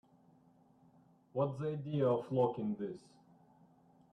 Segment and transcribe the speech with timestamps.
[1.33, 2.97] What's the idea of locking this?